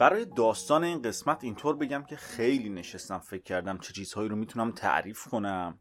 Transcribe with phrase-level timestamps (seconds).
[0.00, 4.72] برای داستان این قسمت اینطور بگم که خیلی نشستم فکر کردم چه چیزهایی رو می‌تونم
[4.72, 5.80] تعریف کنم.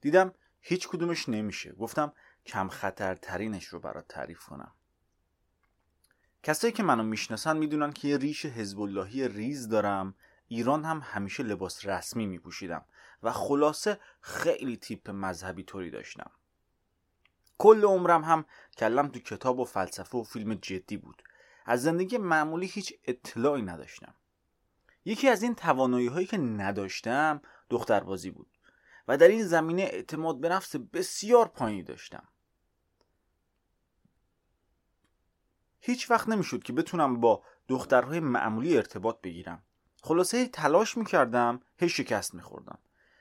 [0.00, 1.72] دیدم هیچ کدومش نمیشه.
[1.72, 2.12] گفتم
[2.46, 4.72] کم خطرترینش رو برات تعریف کنم.
[6.42, 10.14] کسایی که منو می‌شناسن می‌دونن که یه ریش حزب اللهی ریز دارم.
[10.48, 12.84] ایران هم همیشه لباس رسمی میپوشیدم
[13.22, 16.30] و خلاصه خیلی تیپ مذهبی طوری داشتم.
[17.58, 18.44] کل عمرم هم
[18.78, 21.22] کلم تو کتاب و فلسفه و فیلم جدی بود.
[21.64, 24.14] از زندگی معمولی هیچ اطلاعی نداشتم.
[25.04, 27.40] یکی از این توانایی هایی که نداشتم
[27.70, 28.58] دختربازی بود
[29.08, 32.28] و در این زمینه اعتماد به نفس بسیار پایینی داشتم.
[35.80, 39.62] هیچ وقت نمی‌شد که بتونم با دخترهای معمولی ارتباط بگیرم.
[40.02, 42.78] خلاصه تلاش می‌کردم هی شکست میخوردم.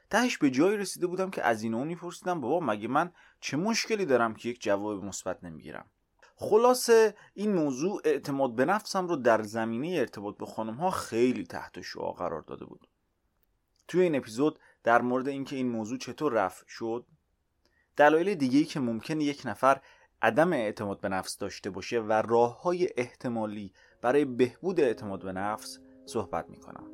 [0.10, 4.06] تهش به جایی رسیده بودم که از این اون میپرسیدم بابا مگه من چه مشکلی
[4.06, 5.90] دارم که یک جواب مثبت نمی‌گیرم؟
[6.44, 11.82] خلاصه این موضوع اعتماد به نفسم رو در زمینه ارتباط به خانم ها خیلی تحت
[11.82, 12.88] شعا قرار داده بود.
[13.88, 17.06] توی این اپیزود در مورد اینکه این موضوع چطور رفع شد
[17.98, 19.82] دلایل دیگه که ممکن یک نفر
[20.22, 25.80] عدم اعتماد به نفس داشته باشه و راه های احتمالی برای بهبود اعتماد به نفس
[26.06, 26.88] صحبت می‌کنم.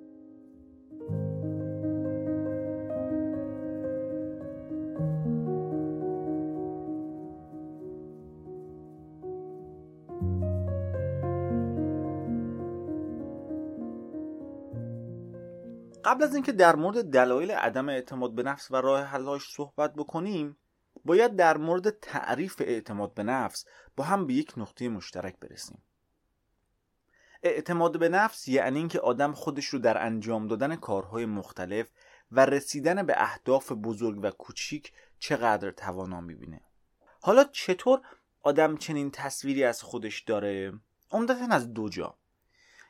[16.10, 20.58] قبل از اینکه در مورد دلایل عدم اعتماد به نفس و راه حلش صحبت بکنیم
[21.06, 25.84] باید در مورد تعریف اعتماد به نفس با هم به یک نقطه مشترک برسیم.
[27.44, 31.90] اعتماد به نفس یعنی اینکه آدم خودش رو در انجام دادن کارهای مختلف
[32.32, 36.62] و رسیدن به اهداف بزرگ و کوچیک چقدر توانا می‌بینه.
[37.22, 38.02] حالا چطور
[38.42, 40.74] آدم چنین تصویری از خودش داره؟
[41.12, 42.18] عمدتا از دو جا.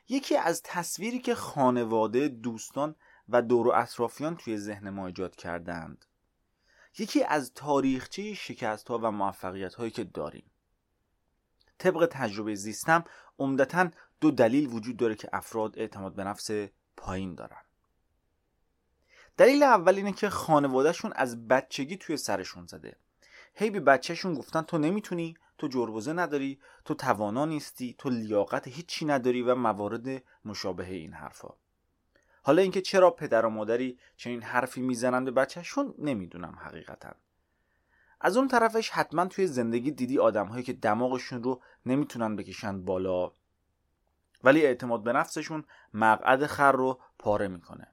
[0.08, 2.94] یکی از تصویری که خانواده دوستان
[3.30, 6.04] و دور و اطرافیان توی ذهن ما ایجاد کردند.
[6.98, 10.50] یکی از تاریخچه شکست ها و موفقیت هایی که داریم.
[11.78, 13.04] طبق تجربه زیستم
[13.38, 13.90] عمدتا
[14.20, 16.50] دو دلیل وجود داره که افراد اعتماد به نفس
[16.96, 17.62] پایین دارن.
[19.36, 22.96] دلیل اول اینه که خانوادهشون از بچگی توی سرشون زده.
[23.54, 29.04] هی به بچهشون گفتن تو نمی‌تونی تو جربوزه نداری تو توانا نیستی تو لیاقت هیچی
[29.04, 31.54] نداری و موارد مشابه این حرفا.
[32.42, 37.10] حالا اینکه چرا پدر و مادری چنین حرفی می‌زنند به بچهشون نمی‌دونم حقیقتا.
[38.20, 43.32] از اون طرفش حتما توی زندگی دیدی آدمهایی که دماغشون رو نمی‌تونن بکشن بالا.
[44.44, 45.64] ولی اعتماد به نفسشون
[45.94, 47.86] مقعد خر رو پاره می‌کنه.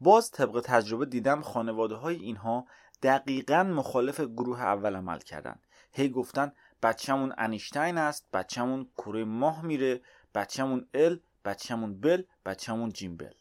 [0.00, 2.66] باز طبق تجربه دیدم خانواده های اینها
[3.02, 5.58] دقیقا مخالف گروه اول عمل کردن.
[5.92, 6.52] هی گفتن
[6.82, 10.00] بچهمون انیشتین است بچهمون کره ماه میره
[10.34, 13.32] بچهمون ال بچهمون بل بچهمون جیمبل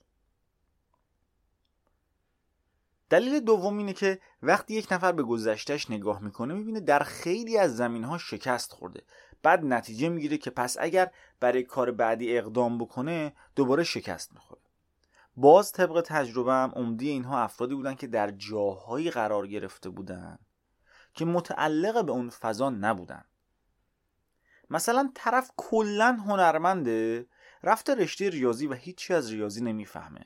[3.09, 7.77] دلیل دوم اینه که وقتی یک نفر به گذشتهش نگاه می‌کنه می‌بینه در خیلی از
[7.77, 9.03] زمین ها شکست خورده.
[9.43, 14.61] بعد نتیجه می‌گیره که پس اگر برای کار بعدی اقدام بکنه دوباره شکست می‌خوره.
[15.37, 20.39] باز طبق تجربه هم اینها افرادی بودن که در جاهایی قرار گرفته بودن
[21.13, 23.23] که متعلق به اون فضا نبودن.
[24.69, 27.25] مثلا طرف کلا هنرمنده
[27.63, 30.25] رفته رشته ریاضی و هیچی از ریاضی نمی‌فهمه.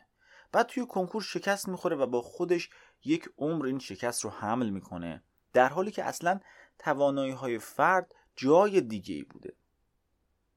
[0.53, 2.69] بعد توی کنکور شکست می‌خوره و با خودش
[3.05, 5.23] یک عمر این شکست رو حمل می‌کنه.
[5.53, 6.39] در حالی که اصلا
[6.79, 9.53] توانایی های فرد جای دیگه ای بوده.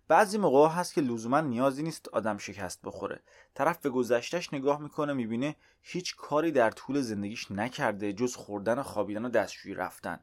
[0.09, 3.23] بعضی موقع هست که لزوما نیازی نیست آدم شکست بخوره.
[3.55, 9.25] طرف به گذشتش نگاه می‌کنه می‌بینه هیچ کاری در طول زندگیش نکرده جز خوردن خوابیدن
[9.25, 10.21] و دستشویی رفتن.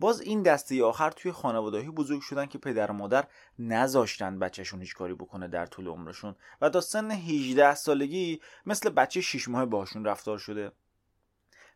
[0.00, 3.24] باز این دسته آخر توی خانوادهی بزرگ شدن که پدر و مادر
[3.58, 9.20] نذاشتن بچهشون هیچ کاری بکنه در طول عمرشون و تا سن 18 سالگی مثل بچه
[9.20, 10.72] 6 ماه باشون رفتار شده.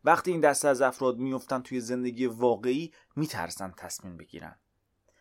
[0.05, 4.57] وقتی این دسته از افراد میفتن توی زندگی واقعی میترسن تصمیم بگیرن.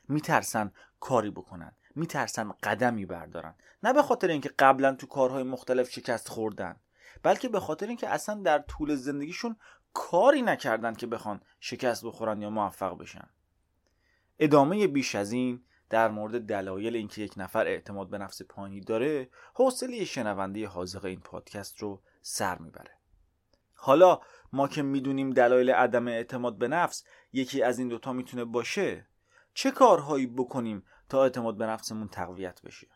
[0.07, 1.71] میترسن کاری بکنن.
[1.95, 3.56] میترسن قدمی بردارن.
[3.83, 6.75] نه به خاطر اینکه قبلا تو کارهای مختلف شکست خوردن
[7.23, 9.56] بلکه به خاطر اینکه اصلا در طول زندگیشون
[9.94, 13.30] کاری نکردن که بخوان شکست بخورن یا موفق بشن.
[14.40, 19.30] ادامه بیش از این در مورد دلایل اینکه یک نفر اعتماد به نفس پایینی داره
[19.54, 22.92] حوصله شنونده حاضق این پادکست رو سر می‌بره.
[23.74, 24.22] حالا
[24.54, 27.04] ما که می‌دونیم دلایل عدم اعتماد به نفس
[27.34, 29.07] یکی از این دوتا می‌تونه باشه
[29.54, 32.88] چه کارهایی بکنیم تا اعتماد به نفسمون تقویت بشه؟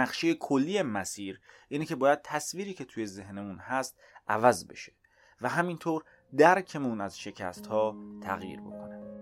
[0.00, 3.98] نقشه کلی مسیر اینه که باید تصویری که توی ذهنمون هست
[4.28, 4.92] عوض بشه
[5.40, 6.04] و همینطور
[6.36, 9.15] درکمون از شکست ها تغییر بکنه.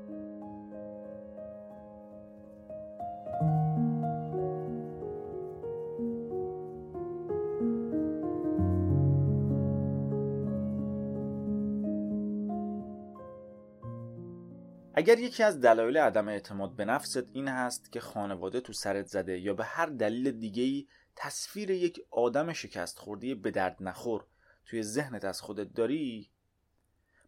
[15.04, 19.38] اگر یکی از دلایل عدم اعتماد به نفست این هست که خانواده تو سرت زده
[19.38, 20.86] یا به هر دلیل دیگه‌ای
[21.16, 24.24] تصویر یک آدم شکست خوردی به درد نخور
[24.66, 26.30] توی ذهنت از خودت داری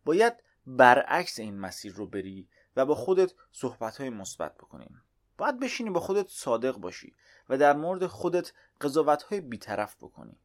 [0.05, 0.32] باید
[0.67, 5.02] برعکس این مسیر رو بری و با خودت صحبت مثبت بکنیم
[5.38, 7.14] باید بشینی با خودت صادق باشی
[7.49, 10.38] و در مورد خودت قضاوت های بیطرف بکنی.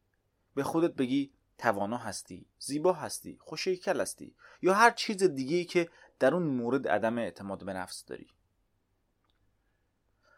[0.54, 5.88] به خودت بگی توانا هستی زیبا هستی خوشیکل هستی یا هر چیز دیگه که
[6.22, 8.26] در اون مورد عدم اعتماد به نفس داری.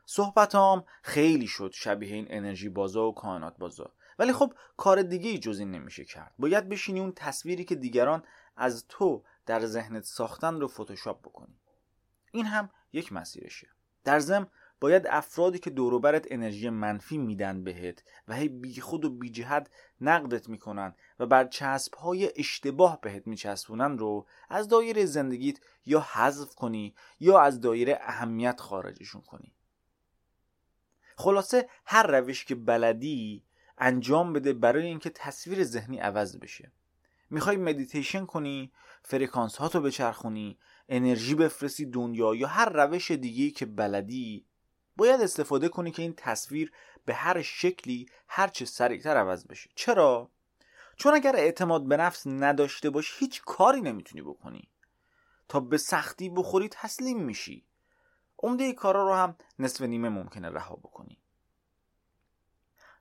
[0.06, 3.92] صحبتام خیلی شد شبیه این انرژی بازا و کائنات بازا.
[4.18, 6.34] ولی خب کار دیگه ای جز این نمیشه کرد.
[6.38, 8.22] باید بشینی اون تصویری که دیگران
[8.56, 11.56] از تو در ذهنت ساختن رو فتوشاپ بکنی.
[12.32, 13.68] این هم یک مسیرشه.
[14.04, 14.46] در ضمن
[14.84, 19.70] باید افرادی که دوروبرت انرژی منفی میدن بهت و هی بیخود و بیجهت
[20.00, 26.54] نقدت می‌کنن و بر چسب های اشتباه بهت میچسبونن رو از دایره زندگیت یا حذف
[26.54, 29.54] کنی یا از دایره اهمیت خارجشون کنی.
[31.16, 33.44] خلاصه هر روش که بلدی
[33.78, 36.72] انجام بده برای اینکه تصویر ذهنی عوض بشه.
[37.30, 38.72] می‌خوای مدیتیشن کنی
[39.02, 40.58] فرکانس هاتو بچرخونی
[40.88, 44.46] انرژی بفرستی دنیا یا هر روش دیگه که بلدی
[44.96, 46.72] باید استفاده کنی که این تصویر
[47.04, 49.70] به هر شکلی هر چه سریعتر عوض بشه.
[49.74, 50.30] چرا؟
[50.96, 54.68] چون اگر اعتماد به نفس نداشته باش هیچ کاری نمی‌تونی بکنی.
[55.48, 57.66] تا به سختی بخوری تسلیم میشی.
[58.42, 61.18] عمده کارا رو هم نصف نیمه ممکنه رها بکنی.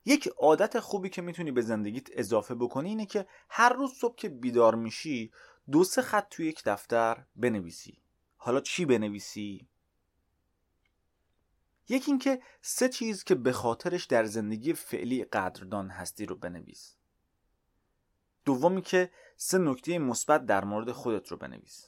[0.06, 4.30] یک عادت خوبی که می‌تونی به زندگیت اضافه بکنی اینه که هر روز صبح که
[4.30, 5.32] بیدار میشی
[5.72, 8.02] دو سه خط توی یک دفتر بنویسی.
[8.38, 9.68] حالا چی بنویسی؟
[11.90, 16.96] یکی اینکه سه چیز که به خاطرش در زندگی فعلی قدردان هستی رو بنویس.
[18.46, 21.88] دومی که سه نکته مثبت در مورد خودت رو بنویس.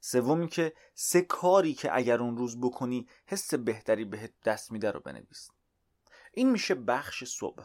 [0.00, 5.00] سومی که سه کاری که اگر اون روز بکنی حس بهتری بهت دست میده رو
[5.00, 5.50] بنویس.
[6.32, 7.64] این میشه بخش صبح.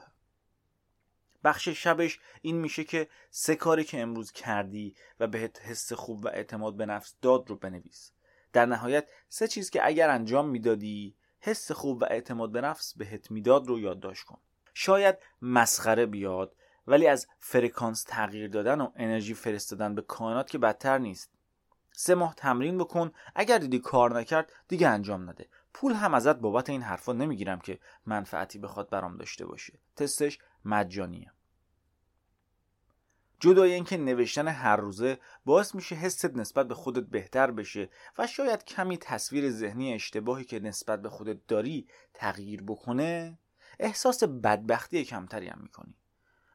[1.43, 6.27] بخش شبش این میشه که سه کاری که امروز کردی و بهت حس خوب و
[6.27, 8.11] اعتماد به نفس داد رو بنویس.
[8.53, 13.31] در نهایت سه چیز که اگر انجام می‌دادی حس خوب و اعتماد به نفس بهت
[13.31, 14.39] می‌داد رو یادداشت کن.
[14.73, 16.55] شاید مسخره بیاد
[16.87, 21.31] ولی از فرکانس تغییر دادن و انرژی فرستادن به کائنات که بدتر نیست.
[21.91, 25.49] سه ماه تمرین بکن اگر دیدی کار نکرد دیگه انجام نده.
[25.73, 29.79] پول هم ازت بابت این حرفا نمی‌گیرم که منفعتی بخواد برام داشته باشه.
[29.95, 31.31] تستش مجانیه.
[33.41, 38.65] جدای اینکه نوشتن هر روزه باعث میشه حست نسبت به خودت بهتر بشه و شاید
[38.65, 43.39] کمی تصویر ذهنی اشتباهی که نسبت به خودت داری تغییر بکنه
[43.79, 45.95] احساس بدبختی کمتری هم می‌کنی.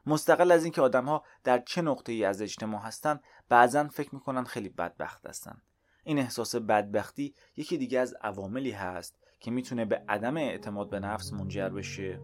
[0.07, 4.69] مستقل از اینکه آدمها در چه نقطه ای از اجتماع هستن بعضا فکر می‌کنن خیلی
[4.69, 5.63] بدبخت هستن.
[6.05, 11.33] این احساس بدبختی یکی دیگه از عواملی هست که می‌تونه به عدم اعتماد به نفس
[11.33, 12.21] منجر بشه.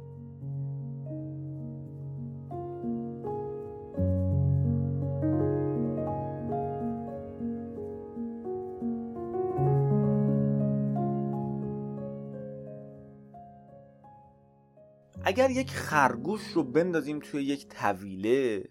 [15.32, 18.68] اگر یک خرگوش رو بندازیم توی یک طویله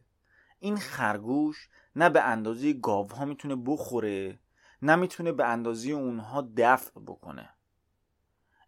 [0.60, 4.40] این خرگوش نه به اندازه گاوها می‌تونه بخوره
[4.82, 7.50] نه می‌تونه به اندازه اونها دفع بکنه.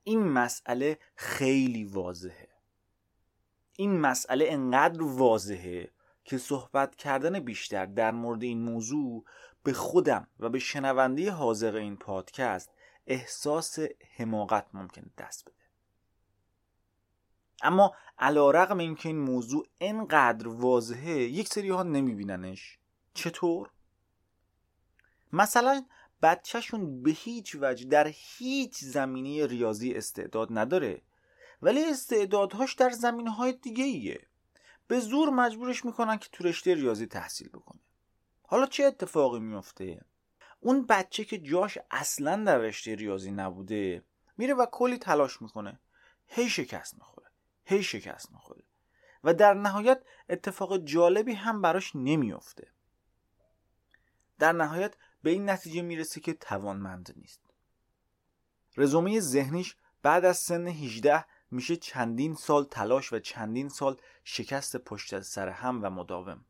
[0.03, 2.49] این مسئله خیلی واضحه.
[3.77, 5.91] این مسئله انقدر واضحه
[6.23, 9.25] که صحبت کردن بیشتر در مورد این موضوع
[9.63, 12.69] به خودم و به شنونده حاضر این پادکست
[13.07, 13.79] احساس
[14.17, 15.62] حماقت ممکن دست بده.
[17.63, 22.77] اما علا رقم اینکه این موضوع انقدر واضحه یک سری ها نمیبیننش.
[23.13, 23.69] چطور؟
[25.33, 25.85] مثلا
[26.21, 31.01] بچهشون به هیچ وجه در هیچ زمینه ریاضی استعداد نداره
[31.61, 34.27] ولی استعدادهاش در زمینه های دیگه ایه
[34.87, 37.79] به زور مجبورش می‌کنن که تو رشته ریاضی تحصیل بکنه.
[38.43, 40.05] حالا چه اتفاقی میفته؟
[40.59, 44.03] اون بچه که جاش اصلا در رشته ریاضی نبوده
[44.37, 45.79] میره و کلی تلاش می‌کنه.
[46.27, 47.12] هی شکست می‌خوره.
[47.65, 48.63] هی شکست می‌خوره.
[49.23, 52.67] و در نهایت اتفاق جالبی هم براش نمیافته.
[54.39, 57.41] در نهایت به این نتیجه می‌رسه که توانمند نیست.
[58.77, 65.19] رزومه ذهنیش بعد از سن 18 میشه چندین سال تلاش و چندین سال شکست پشت
[65.19, 66.45] سر هم و مداوم.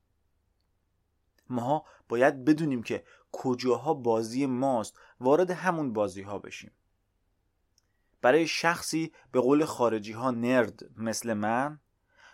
[1.50, 6.72] ماها باید بدونیم که کجاها بازی ماست وارد همون بازی ها بشیم.
[8.24, 11.80] برای شخصی به قول خارجی ها نرد مثل من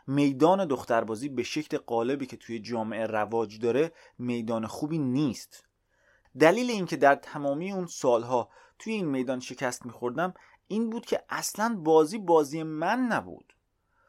[0.08, 5.63] میدان دختربازی به شکل قالبی که توی جامعه رواج داره میدان خوبی نیست.
[6.39, 10.34] دلیل اینکه در تمامی اون سالها توی این میدان شکست میخوردم
[10.67, 13.53] این بود که اصلا بازی بازی من نبود.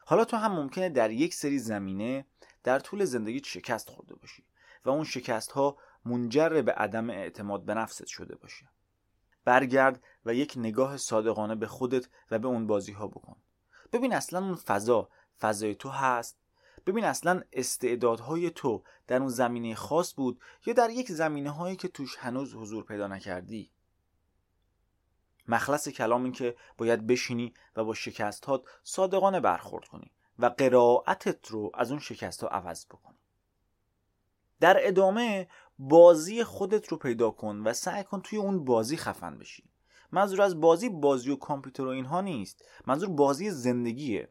[0.07, 2.27] حالا تو هم ممکنه در یک سری زمینه
[2.65, 4.45] در طول زندگی شکست خورده باشی
[4.85, 8.69] و اون شکست ها منجر به عدم اعتماد به نفست شده باشه
[9.45, 13.37] برگرد و یک نگاه صادقانه به خودت و به اون بازی ها بکن.
[13.93, 15.09] ببین اصلا اون فضا
[15.41, 16.37] فضای تو هست.
[16.87, 21.89] ببین اصلا استعدادهای تو در اون زمینه خاص بود یا در یک زمینه هایی که
[21.89, 23.71] توش هنوز حضور پیدا نکردی؟
[25.49, 31.73] مخلص کلام این که باید بشینی و با شکستات صادقانه برخورد کنی و قرائتت رو
[31.75, 33.19] از اون شکست ها عوض بکنی.
[34.61, 35.49] در ادامه
[35.83, 39.65] بازی خودت رو پیدا کن و سعی کن توی اون بازی خفن بشی.
[40.13, 42.65] منظور از بازی بازی و کامپیوتر و اینها نیست.
[42.87, 44.29] منظور بازی زندگیه.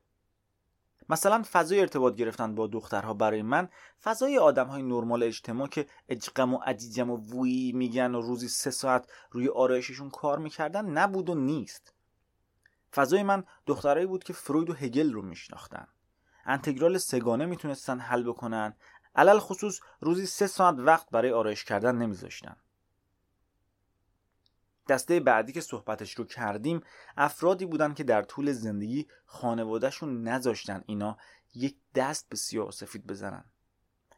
[1.09, 3.69] مثلا فضای ارتباط گرفتن با دخترها برای من
[4.03, 8.71] فضای آدم های نرمال اجتماع که اجقم و عجیجم و ووی میگن و روزی سه
[8.71, 11.93] ساعت روی آرایششون کار می‌کردن نبود و نیست.
[12.93, 15.87] فضای من دخترایی بود که فروید و هگل رو میشناختن.
[16.45, 18.73] انتگرال سگانه می‌تونستن حل بکنن.
[19.15, 22.55] علل خصوص روزی سه ساعت وقت برای آرایش کردن نمیذاشتن.
[24.87, 26.81] دسته بعدی که صحبتش رو کردیم
[27.17, 31.17] افرادی بودن که در طول زندگی خانوادهشون نذاشتن اینا
[31.55, 33.45] یک دست به سیاه سفید بزنن.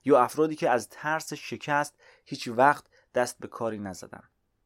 [0.05, 1.95] یا افرادی که از ترس شکست
[2.25, 4.23] هیچ وقت دست به کاری نزدن.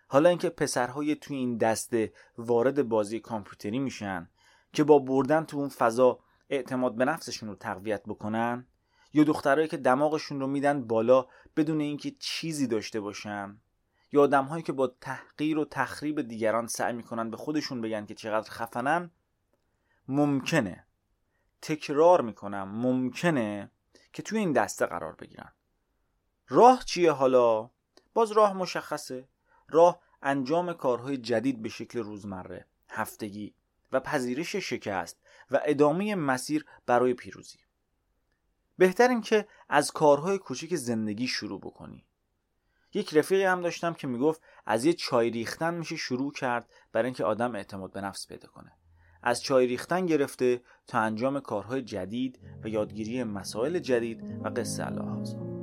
[0.08, 4.30] حالا اینکه پسرهای توی این دسته وارد بازی کامپیوتری میشن
[4.74, 8.68] که با بردن تو اون فضا اعتماد به نفسشون رو تقویت بکنن
[9.16, 13.58] یا دخترهایی که دماغشون رو میدن بالا بدون اینکه چیزی داشته باشن.
[14.12, 18.50] یا آدمهایی که با تحقیر و تخریب دیگران سعی می‌کنن به خودشون بگن که چقدر
[18.50, 19.12] خفنن
[20.08, 20.86] ممکنه.
[21.62, 23.72] تکرار می‌کنم ممکنه
[24.14, 25.52] که توی این دسته قرار بگیرن.
[26.48, 27.70] راه چیه حالا؟
[28.14, 29.28] باز راه مشخصه.
[29.70, 33.54] راه انجام کارهای جدید به شکل روزمره هفتگی
[33.92, 37.65] و پذیرش شکست و ادامه مسیر برای پیروزی.
[38.78, 42.06] بهتر این که از کارهای کوچیک زندگی شروع بکنی.
[42.94, 47.24] یک رفیقی هم داشتم که می‌گفت از یه چای ریختن میشه شروع کرد برای اینکه
[47.24, 48.72] آدم اعتماد به نفس پیدا کنه.
[49.24, 55.55] از چای ریختن گرفته تا انجام کارهای جدید و یادگیری مسائل جدید و قصه الله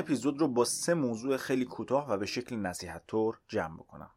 [0.00, 4.10] اپیزود رو با سه موضوع خیلی کوتاه و به شکل نصیحت طور جمع بکنم.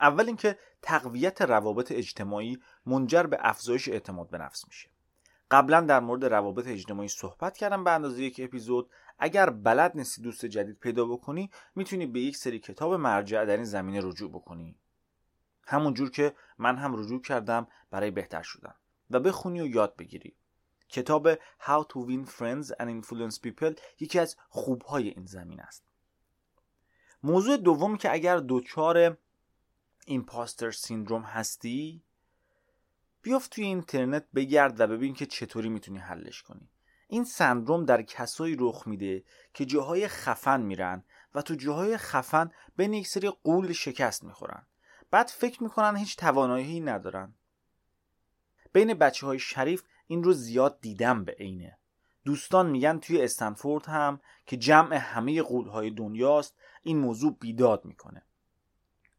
[0.00, 4.90] اول اینکه تقویت روابط اجتماعی منجر به افزایش اعتماد به نفس میشه.
[5.50, 8.90] قبلا در مورد روابط اجتماعی صحبت کردم به اندازه یک اپیزود.
[9.18, 13.64] اگر بلد نیستی دوست جدید پیدا بکنی می‌تونی به یک سری کتاب مرجع در این
[13.64, 14.76] زمینه رجوع بکنی.
[15.66, 18.74] همونجور که من هم رجوع کردم برای بهتر شدن.
[19.10, 20.36] و بخونی و یاد بگیری.
[20.90, 25.84] کتاب How to Win Friends and Influence People یکی از خوبهای این زمین است.
[27.22, 29.16] موضوع دوم که اگر دچار
[30.06, 32.02] ایمپاستر سیندروم هستی
[33.22, 36.68] بیافت توی اینترنت بگرد و ببین که چطوری می‌تونی حلش کنی.
[37.08, 41.04] این سندروم در کسایی رخ میده که جاهای خفن میرن
[41.34, 44.66] و تو جاهای خفن بین یک سری قول شکست می‌خورن.
[45.10, 47.34] بعد فکر می‌کنن هیچ توانایی ندارن.
[48.72, 51.78] بین بچه های شریف این رو زیاد دیدم به عینه.
[52.24, 58.22] دوستان میگن توی استنفورد هم که جمع همه قولهای دنیاست این موضوع بیداد می‌کنه.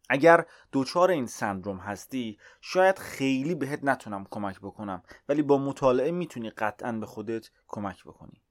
[0.10, 6.50] اگر دوچار این سندروم هستی شاید خیلی بهت نتونم کمک بکنم ولی با مطالعه می‌تونی
[6.50, 8.42] قطعا به خودت کمک بکنی.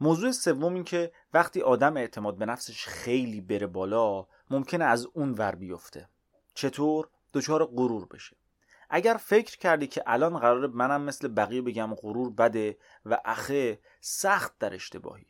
[0.00, 5.32] موضوع سوم این که وقتی آدم اعتماد به نفسش خیلی بره بالا ممکنه از اون
[5.32, 6.08] ور بیفته.
[6.54, 8.36] چطور؟ دچار غرور بشه.
[8.90, 12.76] اگر فکر کردی که الان قرار منم مثل بقیه بگم غرور بده
[13.06, 15.26] و اخه سخت در اشتباهی.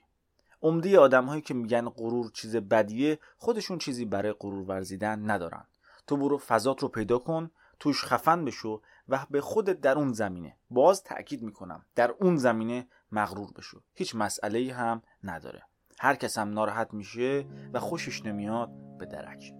[0.62, 5.65] عمده آدم هایی که میگن غرور چیز بدیه خودشون چیزی برای غرور ورزیدن ندارن.
[6.07, 7.50] تو برو فضات رو پیدا کن
[7.81, 10.57] توش خفن بشو و به خودت در اون زمینه.
[10.71, 13.81] باز تأکید می‌کنم در اون زمینه مغرور بشو.
[13.95, 15.62] هیچ مسئله هم نداره.
[16.00, 19.53] هر کس هم ناراحت میشه و خوشش نمیاد به درک.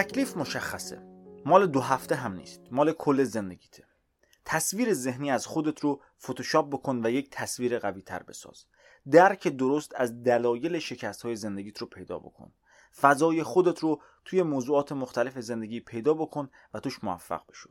[0.00, 1.02] تکلیف مشخصه.
[1.44, 2.60] مال دو هفته هم نیست.
[2.70, 3.84] مال کل زندگیته.
[4.44, 8.64] تصویر ذهنی از خودت رو فتوشاپ بکن و یک تصویر قوی تر بساز.
[9.10, 12.52] درک درست از دلایل شکست های زندگیت رو پیدا بکن.
[13.00, 17.70] فضای خودت رو توی موضوعات مختلف زندگی پیدا بکن و توش موفق بشو.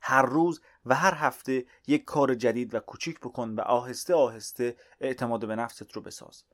[0.00, 5.46] هر روز و هر هفته یک کار جدید و کوچیک بکن و آهسته آهسته اعتماد
[5.46, 6.44] به نفست رو بساز.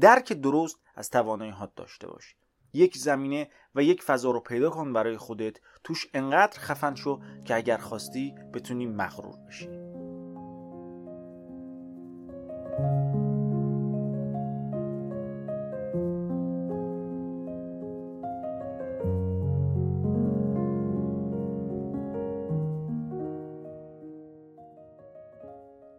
[0.00, 2.36] درک درست از توانایی هات داشته باش.
[2.74, 5.56] یک زمینه و یک فضا رو پیدا کن برای خودت.
[5.84, 9.68] توش انقدر خفن شو که اگر خواستی بتونی مغرور بشی.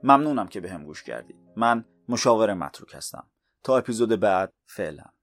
[0.04, 3.28] ممنونم که به هم گوش کردید من مشاور متروک هستم.
[3.64, 5.15] تا اپیزود بعد فعلا.